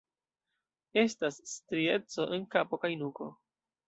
Estas 1.01 1.37
strieco 1.51 2.25
en 2.39 2.47
kapo 2.57 2.81
kaj 2.87 2.91
nuko. 3.03 3.29